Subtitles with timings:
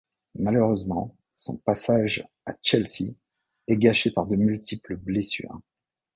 [0.33, 3.13] Malheureusement, son passage à Chelsea
[3.67, 5.61] est gâché par de multiples blessures.